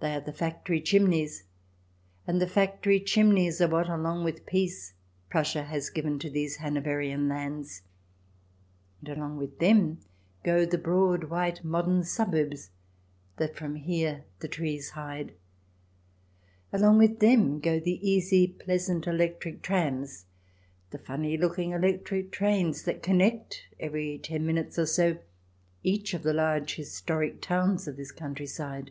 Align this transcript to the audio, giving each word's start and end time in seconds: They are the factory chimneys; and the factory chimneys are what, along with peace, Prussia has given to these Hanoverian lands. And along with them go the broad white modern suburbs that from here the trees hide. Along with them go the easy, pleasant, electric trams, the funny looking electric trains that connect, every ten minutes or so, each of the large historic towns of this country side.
They 0.00 0.14
are 0.14 0.20
the 0.20 0.34
factory 0.34 0.82
chimneys; 0.82 1.44
and 2.26 2.38
the 2.38 2.46
factory 2.46 3.00
chimneys 3.00 3.62
are 3.62 3.68
what, 3.68 3.88
along 3.88 4.22
with 4.22 4.44
peace, 4.44 4.92
Prussia 5.30 5.62
has 5.62 5.88
given 5.88 6.18
to 6.18 6.28
these 6.28 6.56
Hanoverian 6.56 7.26
lands. 7.26 7.80
And 9.00 9.16
along 9.16 9.38
with 9.38 9.60
them 9.60 10.00
go 10.42 10.66
the 10.66 10.76
broad 10.76 11.30
white 11.30 11.64
modern 11.64 12.04
suburbs 12.04 12.68
that 13.38 13.56
from 13.56 13.76
here 13.76 14.24
the 14.40 14.48
trees 14.48 14.90
hide. 14.90 15.32
Along 16.70 16.98
with 16.98 17.20
them 17.20 17.58
go 17.58 17.80
the 17.80 17.98
easy, 18.06 18.46
pleasant, 18.46 19.06
electric 19.06 19.62
trams, 19.62 20.26
the 20.90 20.98
funny 20.98 21.38
looking 21.38 21.70
electric 21.70 22.30
trains 22.30 22.82
that 22.82 23.02
connect, 23.02 23.62
every 23.80 24.18
ten 24.18 24.44
minutes 24.44 24.78
or 24.78 24.84
so, 24.84 25.16
each 25.82 26.12
of 26.12 26.24
the 26.24 26.34
large 26.34 26.74
historic 26.74 27.40
towns 27.40 27.88
of 27.88 27.96
this 27.96 28.12
country 28.12 28.44
side. 28.46 28.90